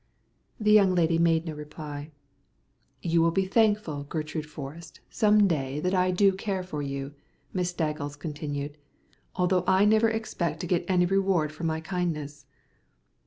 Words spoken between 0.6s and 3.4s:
young lady made no reply. "You will